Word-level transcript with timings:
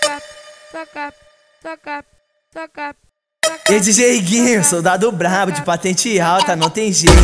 toca, 0.00 0.22
toca, 0.72 1.14
toca, 1.62 2.04
toca. 2.52 2.94
E 3.70 3.80
DJ 3.80 4.20
Guinho, 4.20 4.64
soldado 4.64 5.10
brabo 5.12 5.52
de 5.52 5.62
patente 5.62 6.20
alta, 6.20 6.54
não 6.56 6.70
tem 6.70 6.92
jeito, 6.92 7.16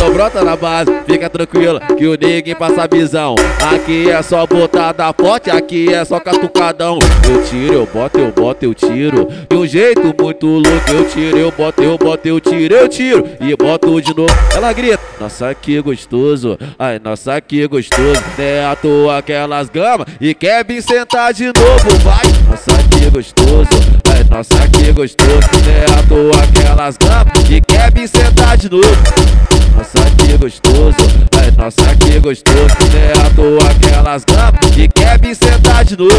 Então 0.00 0.14
brota 0.14 0.42
na 0.42 0.56
base, 0.56 0.90
fica 1.06 1.28
tranquila 1.28 1.78
que 1.78 2.06
o 2.06 2.14
ninguém 2.14 2.54
passa 2.54 2.88
visão. 2.90 3.34
Aqui 3.70 4.10
é 4.10 4.22
só 4.22 4.46
botada 4.46 5.12
forte, 5.12 5.50
aqui 5.50 5.92
é 5.92 6.02
só 6.06 6.18
catucadão. 6.18 6.98
Eu 7.28 7.44
tiro, 7.44 7.74
eu 7.74 7.86
boto, 7.86 8.18
eu 8.18 8.32
boto, 8.32 8.64
eu 8.64 8.74
tiro. 8.74 9.28
De 9.50 9.54
um 9.54 9.66
jeito 9.66 10.14
muito 10.18 10.46
louco, 10.46 10.90
eu 10.90 11.06
tiro, 11.06 11.36
eu 11.36 11.52
boto, 11.52 11.82
eu 11.82 11.98
boto, 11.98 12.26
eu 12.26 12.40
tiro, 12.40 12.74
eu 12.74 12.88
tiro. 12.88 13.28
E 13.42 13.54
boto 13.54 14.00
de 14.00 14.16
novo. 14.16 14.34
Ela 14.54 14.72
grita, 14.72 14.98
nossa 15.20 15.54
que 15.54 15.78
gostoso, 15.82 16.58
ai 16.78 16.98
nossa 16.98 17.38
que 17.38 17.66
gostoso. 17.68 18.22
É 18.38 18.64
à 18.64 18.74
toa 18.74 19.18
aquelas 19.18 19.68
gamas 19.68 20.06
e 20.18 20.32
quer 20.32 20.64
vir 20.64 20.82
sentar 20.82 21.34
de 21.34 21.44
novo, 21.44 21.98
vai. 22.02 22.24
Nossa 22.48 22.82
que 22.88 23.10
gostoso, 23.10 23.68
ai 24.10 24.24
nossa 24.30 24.66
que 24.66 24.92
gostoso. 24.92 25.28
É 25.68 25.84
à 25.92 26.02
toa 26.08 26.42
aquelas 26.42 26.96
gamas 26.96 27.50
e 27.50 27.60
quer 27.60 27.92
vir 27.92 28.08
sentar 28.08 28.56
de 28.56 28.70
novo 28.70 29.49
nossa 29.74 30.10
que 30.16 30.36
gostoso, 30.36 30.96
ai 31.38 31.50
nossa 31.56 31.96
que 31.96 32.18
gostoso, 32.20 32.76
é 32.94 33.26
à 33.26 33.30
toa 33.30 33.70
aquelas 33.70 34.24
gamas 34.24 34.70
que 34.74 34.88
quer 34.88 35.20
me 35.20 35.34
sentar 35.34 35.84
de 35.84 35.96
novo. 35.96 36.14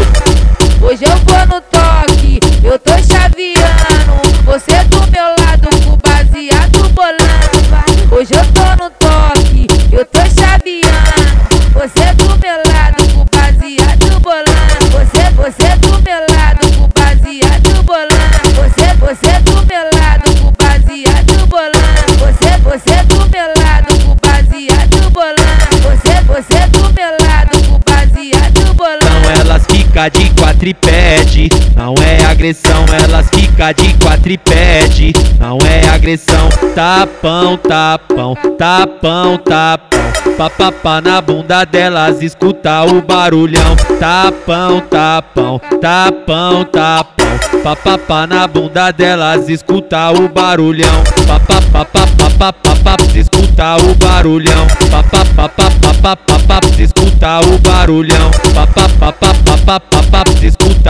Hoje 0.80 1.04
eu 1.04 1.16
vou 1.18 1.46
no 1.46 1.60
toque, 1.60 2.40
eu 2.64 2.78
tô 2.78 2.92
chaveando. 2.92 4.22
Você 4.44 4.84
do 4.84 4.98
meu 5.10 5.28
lado 5.38 5.68
com 5.84 5.96
baseado 5.96 6.88
bolando. 6.94 8.14
Hoje 8.14 8.32
eu 8.34 8.44
tô 8.52 8.84
no 8.84 8.90
toque, 8.90 9.66
eu 9.92 10.04
tô 10.06 10.20
chaveando. 10.20 11.52
Você 11.74 12.14
do 12.14 12.38
meu 12.38 12.56
lado 12.72 13.04
com 13.14 13.24
baseado 13.34 14.20
bolando. 14.20 14.82
Você, 14.90 15.30
você 15.36 15.76
do 15.76 16.02
meu 16.02 16.20
lado 16.36 16.66
com 16.76 16.88
baseado 17.00 17.82
bolando. 17.84 18.42
Você, 18.56 18.94
você 18.98 19.40
do 19.40 19.51
fica 30.02 30.08
de 30.08 30.30
quatripede. 30.34 31.48
Não 31.76 31.94
é 32.02 32.24
agressão, 32.24 32.84
elas 32.92 33.28
fica 33.32 33.72
de 33.72 33.94
quatripede. 33.98 35.12
Não 35.38 35.58
é 35.58 35.88
agressão. 35.88 36.48
Tapão, 36.74 37.56
tapão, 37.56 38.34
tapão, 38.58 39.38
tapão. 39.38 39.92
Papapá 40.36 41.00
na 41.00 41.20
bunda 41.20 41.64
delas, 41.64 42.22
escuta 42.22 42.82
o 42.84 43.02
barulhão. 43.02 43.76
Tapão, 44.00 44.80
tapão, 44.80 45.60
tapão, 45.80 46.64
tapão. 46.64 47.62
Papapá 47.62 48.26
na 48.26 48.48
bunda 48.48 48.90
delas, 48.90 49.48
escuta 49.48 50.10
o 50.10 50.28
barulhão. 50.28 51.02
Papapá, 51.26 51.86
escuta 53.14 53.76
o 53.76 53.94
barulhão. 53.94 54.66
Papapá, 54.90 55.50
escuta 56.78 57.40
o 57.40 57.58
barulhão. 57.58 58.30
Papapá, 58.54 59.91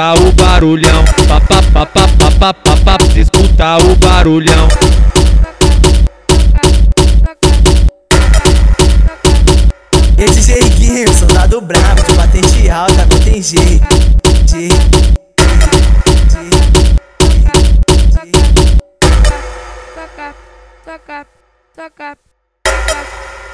escuta 0.02 0.14
o 0.14 0.32
barulhão. 0.32 1.04
Papapá, 1.28 2.96
escuta 3.14 3.76
o 3.84 3.96
barulhão. 3.96 4.68
E 10.18 10.24
DJ 10.24 10.68
Guinho, 10.70 11.14
soldado 11.14 11.60
brabo 11.60 12.02
de 12.02 12.14
patente 12.14 12.68
alta, 12.68 13.06
não 13.06 13.18
tem 13.20 13.42
jeito. 13.42 13.86
Toca, 19.94 20.34
toca, 20.84 21.26
toca, 21.76 22.18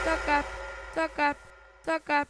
toca, 0.04 0.44
toca, 0.94 1.36
toca. 1.84 2.28